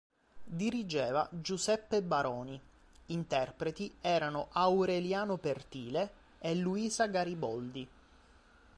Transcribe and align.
Dirigeva 0.43 1.29
Giuseppe 1.31 2.01
Baroni, 2.01 2.59
interpreti 3.09 3.95
erano 4.01 4.47
Aureliano 4.53 5.37
Pertile 5.37 6.11
e 6.39 6.55
Luisa 6.55 7.05
Gariboldi. 7.05 7.87